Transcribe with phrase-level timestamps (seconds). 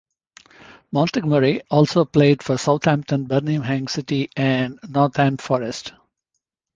[0.91, 5.93] Montgomery also played for Southampton, Birmingham City and Nottingham Forest.